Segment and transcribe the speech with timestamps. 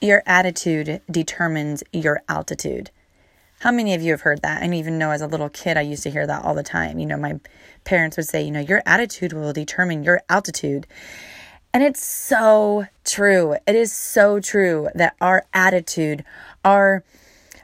[0.00, 2.90] your attitude determines your altitude.
[3.60, 4.62] How many of you have heard that?
[4.62, 6.98] I even know as a little kid, I used to hear that all the time.
[6.98, 7.38] You know, my
[7.84, 10.86] parents would say, you know, your attitude will determine your altitude.
[11.74, 13.56] And it's so true.
[13.66, 16.24] It is so true that our attitude,
[16.64, 17.04] our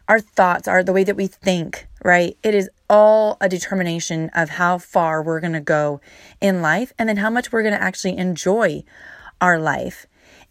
[0.08, 2.36] our thoughts, are the way that we think, right?
[2.44, 6.00] It is all a determination of how far we're going to go
[6.40, 8.84] in life and then how much we're going to actually enjoy
[9.40, 10.06] our life.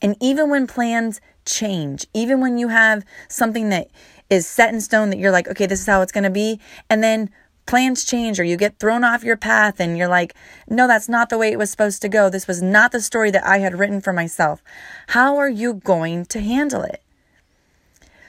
[0.05, 3.89] And even when plans change, even when you have something that
[4.29, 6.59] is set in stone that you're like, okay, this is how it's going to be,
[6.91, 7.31] and then
[7.65, 10.35] plans change or you get thrown off your path and you're like,
[10.69, 12.29] no, that's not the way it was supposed to go.
[12.29, 14.61] This was not the story that I had written for myself.
[15.07, 17.01] How are you going to handle it?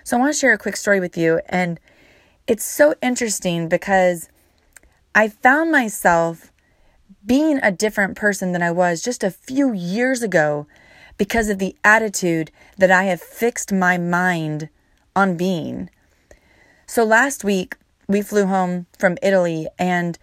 [0.02, 1.42] So I want to share a quick story with you.
[1.46, 1.78] And
[2.46, 4.30] it's so interesting because
[5.14, 6.50] I found myself
[7.26, 10.66] being a different person than I was just a few years ago
[11.18, 14.68] because of the attitude that I have fixed my mind
[15.14, 15.90] on being.
[16.86, 17.76] So last week,
[18.08, 20.18] we flew home from Italy and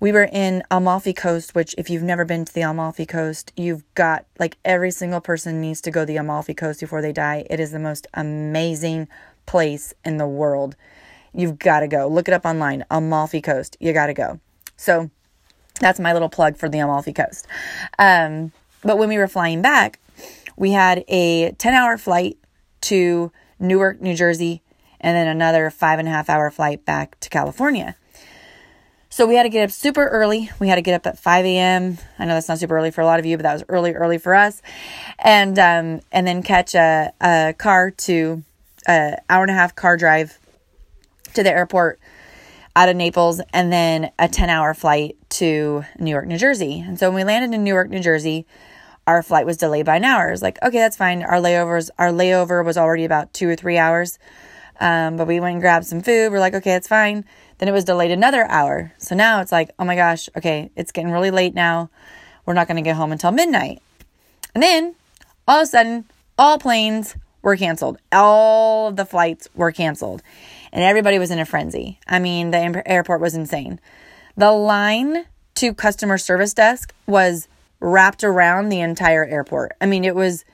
[0.00, 3.82] we were in Amalfi Coast, which, if you've never been to the Amalfi Coast, you've
[3.94, 7.44] got like every single person needs to go to the Amalfi Coast before they die.
[7.50, 9.08] It is the most amazing
[9.46, 10.76] place in the world.
[11.34, 12.06] You've got to go.
[12.06, 12.84] Look it up online.
[12.90, 13.76] Amalfi Coast.
[13.80, 14.38] You got to go.
[14.76, 15.10] So
[15.80, 17.46] that's my little plug for the Amalfi Coast.
[17.98, 19.98] Um, but when we were flying back,
[20.58, 22.36] we had a 10 hour flight
[22.82, 24.62] to Newark, New Jersey,
[25.00, 27.96] and then another five and a half hour flight back to California.
[29.10, 30.50] So we had to get up super early.
[30.58, 31.98] We had to get up at 5 a.m.
[32.18, 33.94] I know that's not super early for a lot of you, but that was early,
[33.94, 34.60] early for us.
[35.18, 38.42] And um, and then catch a, a car to
[38.86, 40.38] a hour and a half car drive
[41.34, 42.00] to the airport
[42.76, 46.80] out of Naples, and then a 10 hour flight to New York, New Jersey.
[46.80, 48.46] And so when we landed in New York, New Jersey,
[49.08, 50.28] our flight was delayed by an hour.
[50.28, 51.22] It's like, okay, that's fine.
[51.22, 54.18] Our layovers, our layover was already about two or three hours.
[54.80, 56.30] Um, but we went and grabbed some food.
[56.30, 57.24] We're like, okay, it's fine.
[57.56, 58.92] Then it was delayed another hour.
[58.98, 61.88] So now it's like, oh my gosh, okay, it's getting really late now.
[62.44, 63.80] We're not going to get home until midnight.
[64.54, 64.94] And then
[65.48, 66.04] all of a sudden,
[66.36, 67.96] all planes were canceled.
[68.12, 70.22] All of the flights were canceled.
[70.70, 71.98] And everybody was in a frenzy.
[72.06, 73.80] I mean, the airport was insane.
[74.36, 77.48] The line to customer service desk was
[77.80, 79.72] wrapped around the entire airport.
[79.80, 80.44] I mean, it was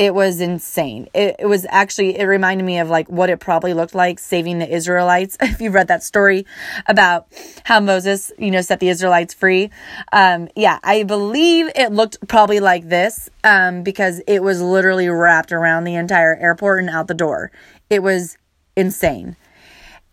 [0.00, 1.10] it was insane.
[1.12, 4.58] It, it was actually, it reminded me of like what it probably looked like saving
[4.58, 5.36] the Israelites.
[5.42, 6.46] If you've read that story
[6.86, 7.26] about
[7.64, 9.68] how Moses, you know, set the Israelites free.
[10.10, 15.52] Um, yeah, I believe it looked probably like this, um, because it was literally wrapped
[15.52, 17.52] around the entire airport and out the door.
[17.90, 18.38] It was
[18.76, 19.36] insane.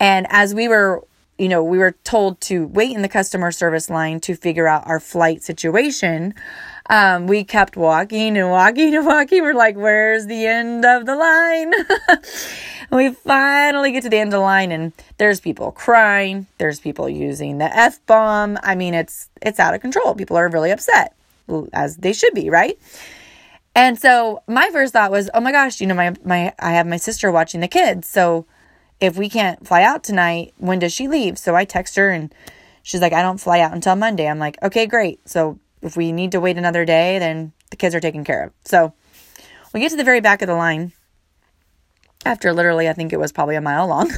[0.01, 1.01] And as we were
[1.37, 4.87] you know, we were told to wait in the customer service line to figure out
[4.87, 6.33] our flight situation.
[6.89, 9.43] Um, we kept walking and walking and walking.
[9.43, 11.73] We're like, where's the end of the line?
[12.91, 16.47] we finally get to the end of the line and there's people crying.
[16.57, 18.57] There's people using the F bomb.
[18.63, 20.15] I mean, it's, it's out of control.
[20.15, 21.13] People are really upset
[21.73, 22.79] as they should be, right?
[23.75, 26.87] And so my first thought was, oh my gosh, you know, my, my, I have
[26.87, 28.07] my sister watching the kids.
[28.07, 28.47] So,
[28.99, 31.37] if we can't fly out tonight, when does she leave?
[31.37, 32.33] So I text her and
[32.83, 34.27] she's like, I don't fly out until Monday.
[34.27, 35.27] I'm like, okay, great.
[35.27, 38.53] So if we need to wait another day, then the kids are taken care of.
[38.65, 38.93] So
[39.73, 40.93] we get to the very back of the line
[42.25, 44.11] after literally, I think it was probably a mile long.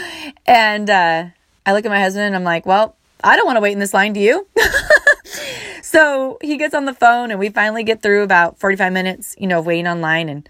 [0.46, 1.26] and uh,
[1.66, 3.78] I look at my husband and I'm like, well, I don't want to wait in
[3.78, 4.46] this line, do you?
[5.82, 9.46] so he gets on the phone and we finally get through about 45 minutes, you
[9.46, 10.28] know, waiting online.
[10.28, 10.48] And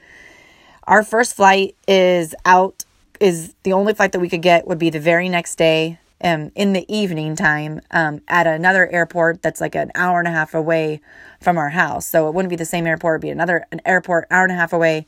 [0.85, 2.85] our first flight is out
[3.21, 6.51] is the only flight that we could get would be the very next day um,
[6.55, 10.55] in the evening time um, at another airport that's like an hour and a half
[10.55, 11.01] away
[11.41, 12.07] from our house.
[12.07, 14.57] So it wouldn't be the same airport, it'd be another an airport hour and a
[14.57, 15.07] half away,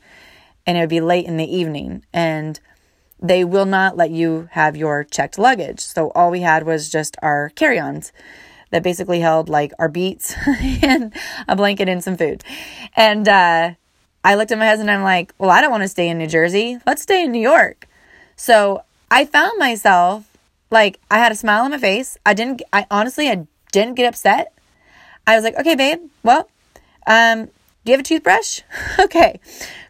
[0.65, 2.05] and it would be late in the evening.
[2.13, 2.59] And
[3.19, 5.79] they will not let you have your checked luggage.
[5.79, 8.11] So all we had was just our carry-ons
[8.71, 10.35] that basically held like our beats
[10.81, 11.13] and
[11.47, 12.43] a blanket and some food.
[12.95, 13.75] And uh,
[14.23, 16.17] I looked at my husband and I'm like, well, I don't want to stay in
[16.17, 16.79] New Jersey.
[16.85, 17.87] Let's stay in New York.
[18.43, 20.29] So I found myself
[20.69, 22.17] like I had a smile on my face.
[22.25, 24.51] I didn't I honestly I didn't get upset.
[25.25, 26.01] I was like, "Okay, babe.
[26.23, 26.49] Well,
[27.07, 27.51] um do
[27.85, 28.59] you have a toothbrush?"
[28.99, 29.39] okay.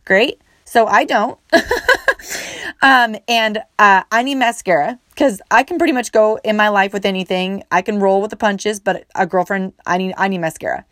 [0.06, 0.40] Great.
[0.66, 1.40] So I don't.
[2.84, 6.94] um and uh I need mascara cuz I can pretty much go in my life
[6.94, 7.64] with anything.
[7.72, 10.86] I can roll with the punches, but a girlfriend I need I need mascara.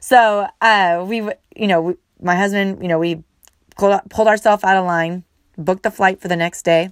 [0.00, 1.18] So, uh we
[1.54, 3.22] you know, we, my husband, you know, we
[3.76, 5.22] pulled, pulled ourselves out of line
[5.56, 6.90] booked the flight for the next day.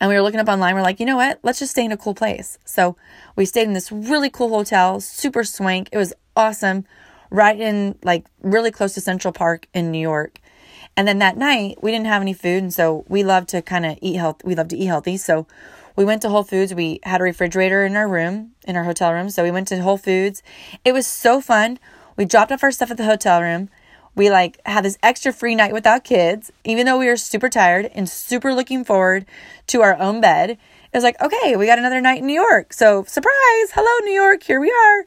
[0.00, 0.74] And we were looking up online.
[0.74, 1.40] We're like, you know what?
[1.42, 2.58] Let's just stay in a cool place.
[2.64, 2.96] So
[3.36, 5.88] we stayed in this really cool hotel, super swank.
[5.92, 6.86] It was awesome,
[7.30, 10.38] right in like really close to Central Park in New York.
[10.96, 12.62] And then that night, we didn't have any food.
[12.62, 14.42] And so we love to kind of eat health.
[14.44, 15.16] We love to eat healthy.
[15.16, 15.46] So
[15.96, 16.74] we went to Whole Foods.
[16.74, 19.30] We had a refrigerator in our room, in our hotel room.
[19.30, 20.42] So we went to Whole Foods.
[20.84, 21.78] It was so fun.
[22.16, 23.70] We dropped off our stuff at the hotel room.
[24.14, 27.90] We like had this extra free night without kids, even though we were super tired
[27.94, 29.26] and super looking forward
[29.68, 30.58] to our own bed
[30.92, 32.72] it was like, okay, we got another night in New York.
[32.72, 35.04] So surprise, hello New York, here we are.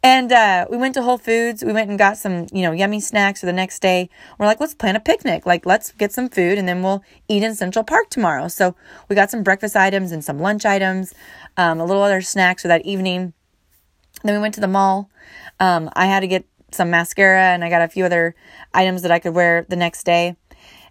[0.00, 1.64] And uh, we went to Whole Foods.
[1.64, 4.08] We went and got some, you know, yummy snacks for the next day.
[4.38, 5.44] We're like, let's plan a picnic.
[5.44, 8.46] Like, let's get some food and then we'll eat in Central Park tomorrow.
[8.46, 8.76] So
[9.08, 11.12] we got some breakfast items and some lunch items,
[11.56, 13.32] um, a little other snacks for that evening.
[14.22, 15.10] Then we went to the mall.
[15.58, 16.44] Um, I had to get
[16.74, 18.34] some mascara and I got a few other
[18.72, 20.36] items that I could wear the next day.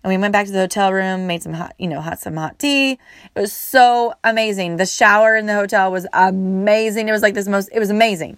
[0.04, 2.36] And we went back to the hotel room, made some hot, you know, hot some
[2.36, 3.00] hot tea.
[3.36, 4.76] It was so amazing.
[4.76, 7.08] The shower in the hotel was amazing.
[7.08, 8.38] It was like this most it was amazing.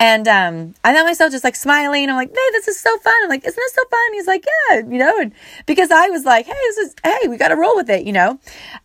[0.00, 2.08] And um, I found myself just like smiling.
[2.08, 3.14] I'm like, hey, this is so fun.
[3.22, 4.12] I'm like, isn't this so fun?
[4.12, 5.32] He's like, yeah, you know, and
[5.66, 8.12] because I was like, hey, this is, hey, we got to roll with it, you
[8.12, 8.38] know.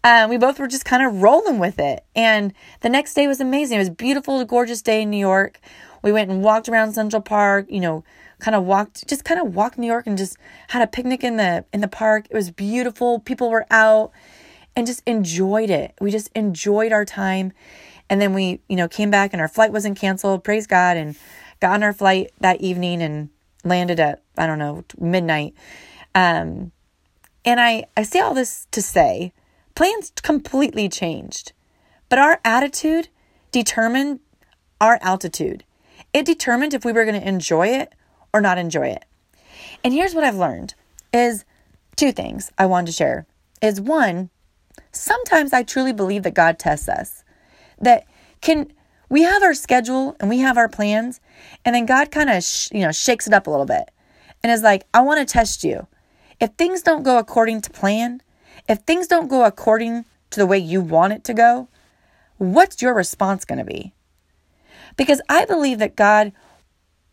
[0.03, 2.03] Um, we both were just kind of rolling with it.
[2.15, 3.77] And the next day was amazing.
[3.77, 5.59] It was beautiful, gorgeous day in New York.
[6.03, 8.03] We went and walked around Central Park, you know,
[8.39, 11.37] kind of walked just kind of walked New York and just had a picnic in
[11.37, 12.27] the in the park.
[12.29, 13.19] It was beautiful.
[13.19, 14.11] People were out
[14.75, 15.93] and just enjoyed it.
[16.01, 17.53] We just enjoyed our time.
[18.09, 20.43] And then we, you know, came back and our flight wasn't canceled.
[20.43, 21.15] Praise God and
[21.61, 23.29] got on our flight that evening and
[23.63, 25.53] landed at I don't know, midnight.
[26.13, 26.73] Um
[27.45, 29.31] and I I say all this to say
[29.73, 31.53] plans completely changed.
[32.09, 33.07] But our attitude
[33.51, 34.19] determined
[34.81, 35.63] our altitude.
[36.13, 37.93] It determined if we were going to enjoy it
[38.33, 39.05] or not enjoy it.
[39.83, 40.75] And here's what I've learned
[41.11, 41.43] is
[41.95, 43.25] two things I wanted to share.
[43.61, 44.29] Is one,
[44.91, 47.23] sometimes I truly believe that God tests us.
[47.79, 48.05] That
[48.41, 48.71] can
[49.09, 51.19] we have our schedule and we have our plans
[51.65, 53.89] and then God kind of sh- you know shakes it up a little bit
[54.41, 55.87] and is like, "I want to test you.
[56.39, 58.21] If things don't go according to plan,
[58.67, 61.67] if things don't go according to the way you want it to go,
[62.37, 63.93] what's your response going to be?"
[64.95, 66.31] Because I believe that God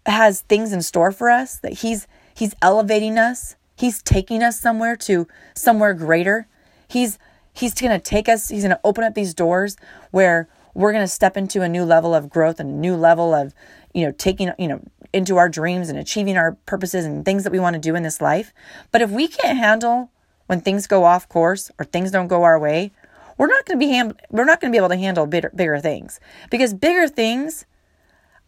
[0.06, 3.56] has things in store for us, that he's he's elevating us.
[3.76, 6.46] He's taking us somewhere to somewhere greater.
[6.88, 7.18] He's
[7.52, 9.76] he's to take us, he's to open up these doors
[10.10, 13.54] where we're to step into a new level of growth and a new level of,
[13.92, 14.80] you know, taking, you know,
[15.12, 18.02] into our dreams and achieving our purposes and things that we want to do in
[18.02, 18.52] this life.
[18.92, 20.10] But if we can't handle
[20.46, 22.92] when things go off course or things don't go our way,
[23.40, 25.50] we're not going to be ham- we're not going to be able to handle bigger,
[25.54, 26.20] bigger things
[26.50, 27.64] because bigger things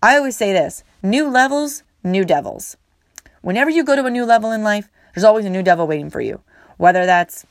[0.02, 2.76] I always say this new levels, new devils.
[3.40, 6.10] Whenever you go to a new level in life, there's always a new devil waiting
[6.10, 6.42] for you,
[6.76, 7.46] whether that's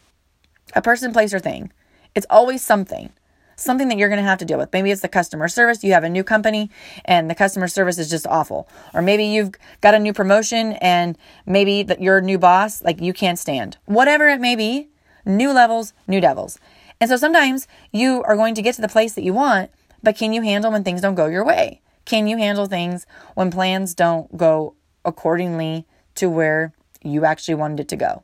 [0.75, 1.71] a person, place, or thing.
[2.13, 3.11] It's always something,
[3.55, 4.71] something that you're going to have to deal with.
[4.71, 5.83] Maybe it's the customer service.
[5.83, 6.69] You have a new company
[7.05, 8.69] and the customer service is just awful.
[8.93, 11.17] Or maybe you've got a new promotion and
[11.47, 13.77] maybe that your new boss, like you can't stand.
[13.85, 14.89] Whatever it may be,
[15.25, 16.59] new levels, new devils.
[17.01, 19.71] And so sometimes you are going to get to the place that you want,
[20.03, 21.81] but can you handle when things don't go your way?
[22.05, 27.87] Can you handle things when plans don't go accordingly to where you actually wanted it
[27.89, 28.23] to go?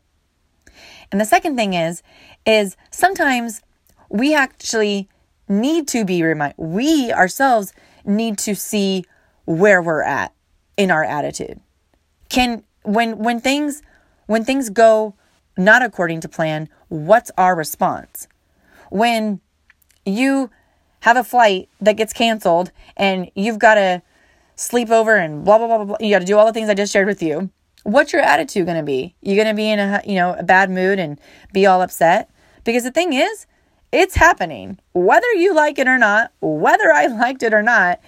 [1.12, 2.03] And the second thing is
[2.45, 3.62] is sometimes
[4.09, 5.09] we actually
[5.50, 7.73] need to be reminded we ourselves
[8.06, 9.06] need to see
[9.45, 10.33] where we're at
[10.75, 11.59] in our attitude.
[12.30, 13.81] Can when when things
[14.27, 15.15] when things go
[15.57, 18.28] not according to plan, what's our response?
[18.89, 19.41] When
[20.06, 20.49] you
[21.01, 24.01] have a flight that gets canceled and you've got to
[24.56, 26.73] sleep over and blah blah blah blah, you got to do all the things I
[26.73, 27.49] just shared with you.
[27.83, 29.15] What's your attitude going to be?
[29.21, 31.19] You're going to be in a you know a bad mood and
[31.53, 32.29] be all upset?
[32.63, 33.45] Because the thing is,
[33.91, 34.79] it's happening.
[34.94, 37.99] Whether you like it or not, whether I liked it or not,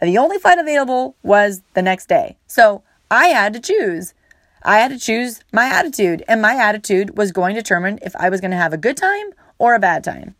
[0.00, 2.36] the only flight available was the next day.
[2.46, 4.14] So, I had to choose.
[4.64, 8.30] I had to choose my attitude, and my attitude was going to determine if I
[8.30, 10.34] was going to have a good time or a bad time.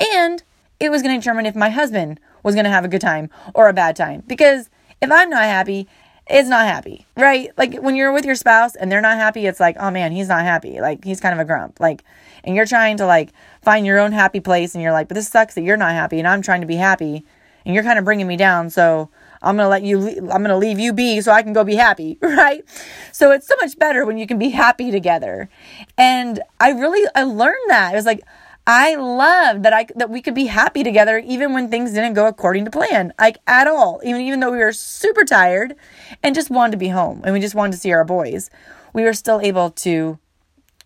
[0.00, 0.42] And
[0.78, 3.30] it was going to determine if my husband was going to have a good time
[3.54, 4.22] or a bad time.
[4.26, 4.68] Because
[5.00, 5.88] if I'm not happy,
[6.28, 7.50] it's not happy, right?
[7.56, 10.28] Like when you're with your spouse and they're not happy, it's like, oh man, he's
[10.28, 10.80] not happy.
[10.80, 11.78] Like he's kind of a grump.
[11.78, 12.02] Like,
[12.44, 15.28] and you're trying to like find your own happy place and you're like, but this
[15.28, 17.24] sucks that you're not happy and I'm trying to be happy
[17.64, 18.70] and you're kind of bringing me down.
[18.70, 19.08] So
[19.46, 21.64] I'm going to let you, I'm going to leave you be so I can go
[21.64, 22.64] be happy, right?
[23.12, 25.48] So it's so much better when you can be happy together.
[25.96, 27.92] And I really, I learned that.
[27.92, 28.20] It was like,
[28.66, 32.26] I love that I that we could be happy together even when things didn't go
[32.26, 34.00] according to plan, like at all.
[34.04, 35.76] Even even though we were super tired
[36.22, 38.50] and just wanted to be home and we just wanted to see our boys,
[38.92, 40.18] we were still able to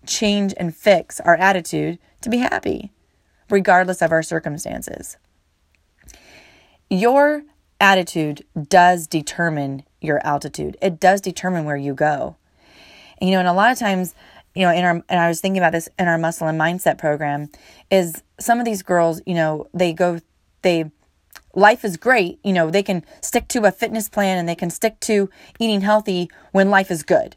[0.06, 2.92] change and fix our attitude to be happy,
[3.48, 5.16] regardless of our circumstances.
[6.90, 7.44] Your
[7.80, 10.76] attitude does determine your altitude.
[10.80, 12.36] It does determine where you go.
[13.18, 14.14] And, you know, and a lot of times
[14.54, 16.98] you know, in our, and I was thinking about this in our muscle and mindset
[16.98, 17.50] program,
[17.90, 20.20] is some of these girls, you know, they go,
[20.62, 20.90] they,
[21.54, 22.40] life is great.
[22.42, 25.82] You know, they can stick to a fitness plan and they can stick to eating
[25.82, 27.36] healthy when life is good.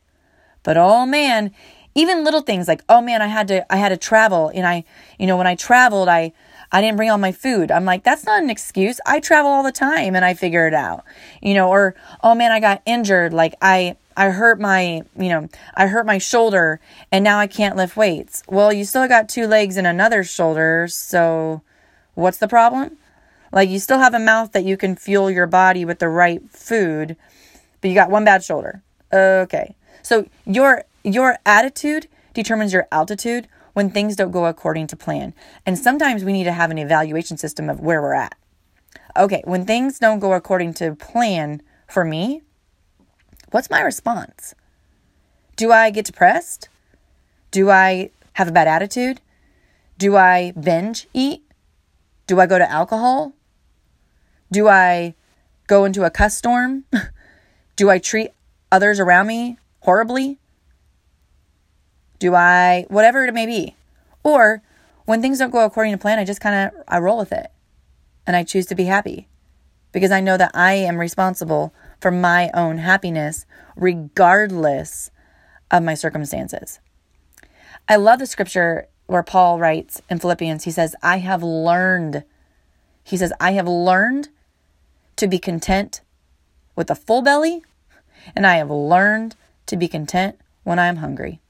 [0.64, 1.52] But oh man,
[1.94, 4.84] even little things like, oh man, I had to, I had to travel and I,
[5.20, 6.34] you know, when I traveled, I,
[6.74, 7.70] I didn't bring all my food.
[7.70, 9.00] I'm like, that's not an excuse.
[9.06, 11.06] I travel all the time and I figure it out,
[11.40, 13.32] you know, or, oh man, I got injured.
[13.32, 16.80] Like I, I hurt my, you know, I hurt my shoulder
[17.12, 18.42] and now I can't lift weights.
[18.50, 20.88] Well, you still got two legs and another shoulder.
[20.90, 21.62] So
[22.16, 22.98] what's the problem?
[23.52, 26.42] Like you still have a mouth that you can fuel your body with the right
[26.50, 27.16] food,
[27.82, 28.82] but you got one bad shoulder.
[29.14, 29.76] Okay.
[30.02, 35.34] So your your attitude determines your altitude when things don't go according to plan.
[35.66, 38.36] And sometimes we need to have an evaluation system of where we're at.
[39.18, 42.42] Okay, when things don't go according to plan for me,
[43.52, 44.56] what's my response?
[45.56, 46.70] Do I get depressed?
[47.52, 49.22] Do I have a bad attitude?
[49.98, 51.44] Do I binge eat?
[52.26, 53.34] Do I go to alcohol?
[54.52, 55.14] Do I
[55.68, 56.86] go into a cuss storm?
[57.76, 58.32] Do I treat
[58.72, 60.40] others around me horribly?
[62.24, 63.76] Do I, whatever it may be.
[64.24, 64.62] Or
[65.04, 67.48] when things don't go according to plan, I just kind of, I roll with it
[68.26, 69.28] and I choose to be happy
[69.92, 75.12] because I know that I am responsible for my own happiness regardless
[75.70, 76.80] of my circumstances.
[77.90, 82.24] I love the scripture where Paul writes in Philippians, he says, I have learned,
[83.04, 84.30] he says, I have learned
[85.18, 86.00] to be content
[86.74, 87.64] with a full belly,
[88.34, 91.42] and I have learned to be content when I am hungry.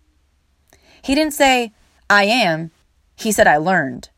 [1.04, 1.74] He didn't say,
[2.10, 2.72] I am.
[3.18, 4.10] He said, I learned.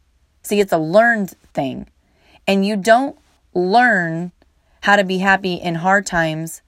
[0.44, 1.88] See, it's a learned thing.
[2.48, 3.18] And you don't
[3.56, 4.32] learn
[4.82, 6.62] how to be happy in hard times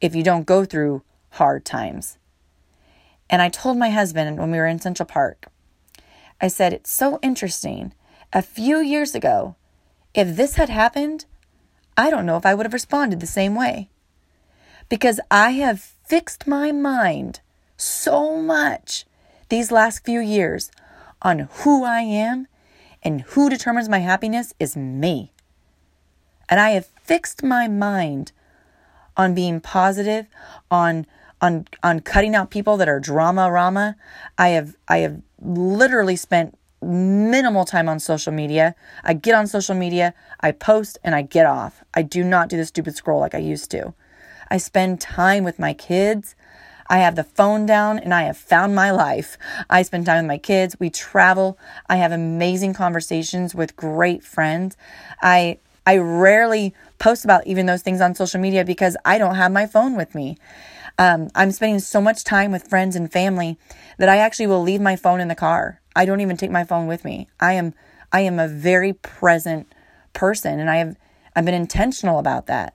[0.00, 2.16] if you don't go through hard times.
[3.28, 5.48] And I told my husband when we were in Central Park,
[6.40, 7.92] I said, It's so interesting.
[8.32, 9.56] A few years ago,
[10.14, 11.24] if this had happened,
[11.96, 13.88] I don't know if I would have responded the same way.
[14.88, 17.40] Because I have fixed my mind
[17.76, 19.06] so much
[19.48, 20.70] these last few years
[21.22, 22.46] on who I am
[23.02, 25.32] and who determines my happiness is me.
[26.48, 28.32] And I have fixed my mind
[29.16, 30.26] on being positive,
[30.70, 31.06] on
[31.40, 33.96] on on cutting out people that are drama rama.
[34.38, 38.74] I have I have literally spent minimal time on social media.
[39.02, 41.82] I get on social media, I post and I get off.
[41.94, 43.94] I do not do the stupid scroll like I used to.
[44.50, 46.36] I spend time with my kids.
[46.88, 49.36] I have the phone down and I have found my life.
[49.68, 50.76] I spend time with my kids.
[50.78, 51.58] We travel.
[51.88, 54.76] I have amazing conversations with great friends.
[55.20, 59.52] I I rarely post about even those things on social media because I don't have
[59.52, 60.36] my phone with me.
[60.98, 63.58] Um, I'm spending so much time with friends and family
[63.98, 65.80] that I actually will leave my phone in the car.
[65.94, 67.28] I don't even take my phone with me.
[67.38, 67.74] I am
[68.12, 69.72] I am a very present
[70.12, 70.96] person and I have
[71.34, 72.74] I've been intentional about that.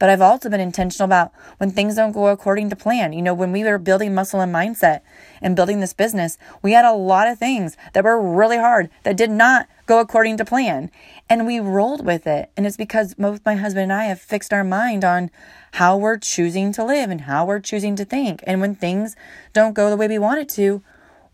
[0.00, 3.12] But I've also been intentional about when things don't go according to plan.
[3.12, 5.02] You know, when we were building muscle and mindset
[5.42, 9.18] and building this business, we had a lot of things that were really hard that
[9.18, 10.90] did not go according to plan.
[11.28, 12.50] And we rolled with it.
[12.56, 15.30] And it's because both my husband and I have fixed our mind on
[15.72, 18.42] how we're choosing to live and how we're choosing to think.
[18.46, 19.16] And when things
[19.52, 20.82] don't go the way we want it to,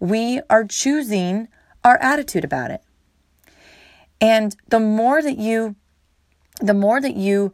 [0.01, 1.47] we are choosing
[1.85, 2.83] our attitude about it.
[4.21, 5.77] And the more that you,
[6.61, 7.53] the more that you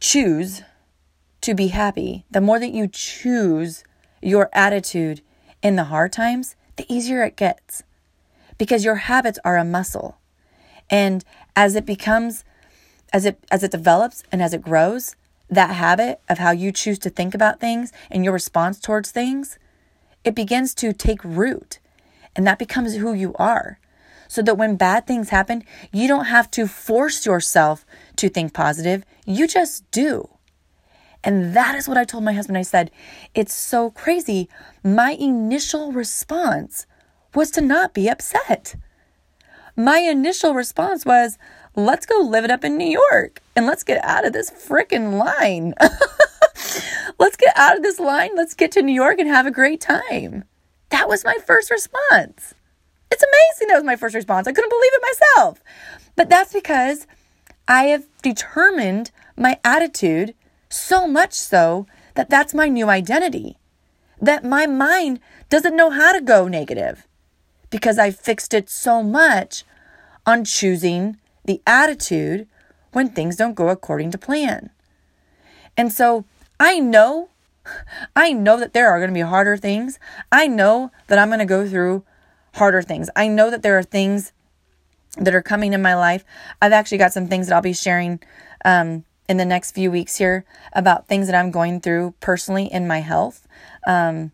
[0.00, 0.62] choose
[1.42, 3.84] to be happy, the more that you choose
[4.20, 5.20] your attitude
[5.62, 7.82] in the hard times, the easier it gets
[8.58, 10.18] because your habits are a muscle.
[10.90, 11.24] And
[11.56, 12.44] as it becomes
[13.12, 15.16] as it as it develops and as it grows,
[15.48, 19.58] that habit of how you choose to think about things and your response towards things,
[20.24, 21.78] it begins to take root.
[22.36, 23.78] And that becomes who you are.
[24.30, 27.84] So that when bad things happen, you don't have to force yourself
[28.14, 29.02] to think positive.
[29.26, 30.28] You just do.
[31.24, 32.56] And that is what I told my husband.
[32.56, 32.92] I said,
[33.34, 34.48] It's so crazy.
[34.84, 36.86] My initial response
[37.34, 38.76] was to not be upset.
[39.74, 41.36] My initial response was,
[41.74, 45.18] Let's go live it up in New York and let's get out of this freaking
[45.18, 45.74] line.
[47.18, 48.30] let's get out of this line.
[48.36, 50.44] Let's get to New York and have a great time.
[50.90, 52.54] That was my first response.
[53.10, 54.46] It's amazing that was my first response.
[54.46, 55.62] I couldn't believe it myself.
[56.16, 57.06] But that's because
[57.66, 60.34] I have determined my attitude
[60.68, 63.56] so much so that that's my new identity.
[64.20, 67.06] That my mind doesn't know how to go negative
[67.70, 69.64] because I fixed it so much
[70.26, 72.46] on choosing the attitude
[72.92, 74.70] when things don't go according to plan.
[75.76, 76.24] And so
[76.58, 77.30] I know
[78.16, 79.98] I know that there are going to be harder things.
[80.32, 82.04] I know that I'm going to go through
[82.54, 83.08] harder things.
[83.16, 84.32] I know that there are things
[85.16, 86.24] that are coming in my life.
[86.62, 88.20] I've actually got some things that I'll be sharing
[88.64, 92.86] um, in the next few weeks here about things that I'm going through personally in
[92.86, 93.46] my health
[93.86, 94.32] um,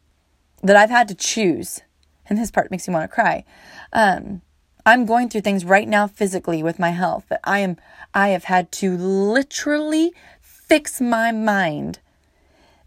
[0.62, 1.80] that I've had to choose.
[2.28, 3.44] And this part makes me want to cry.
[3.92, 4.42] Um,
[4.84, 7.76] I'm going through things right now physically with my health that I am
[8.14, 11.98] I have had to literally fix my mind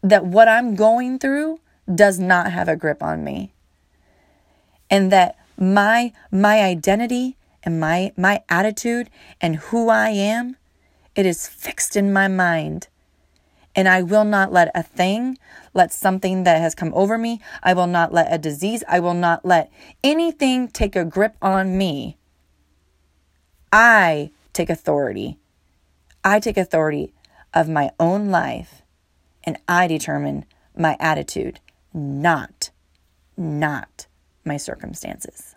[0.01, 1.59] that what I'm going through
[1.93, 3.53] does not have a grip on me.
[4.89, 9.10] And that my my identity and my my attitude
[9.41, 10.55] and who I am,
[11.15, 12.88] it is fixed in my mind.
[13.75, 15.38] And I will not let a thing,
[15.74, 19.13] let something that has come over me, I will not let a disease, I will
[19.13, 19.72] not let
[20.03, 22.17] anything take a grip on me.
[23.72, 25.38] I take authority.
[26.24, 27.13] I take authority
[27.53, 28.81] of my own life
[29.43, 31.60] and I determine my attitude,
[31.93, 32.72] not,
[33.38, 34.08] not
[34.46, 35.48] my circumstances.